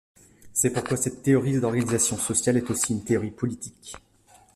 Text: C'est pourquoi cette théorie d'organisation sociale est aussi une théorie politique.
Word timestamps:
C'est 0.51 0.71
pourquoi 0.71 0.97
cette 0.97 1.21
théorie 1.21 1.59
d'organisation 1.59 2.17
sociale 2.17 2.57
est 2.57 2.71
aussi 2.71 2.93
une 2.93 3.03
théorie 3.03 3.29
politique. 3.29 3.93